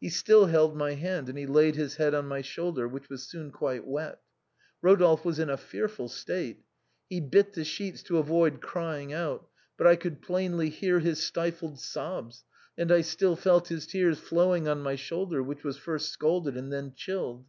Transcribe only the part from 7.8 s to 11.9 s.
to avoid crying out, but I could plainly hear his stifled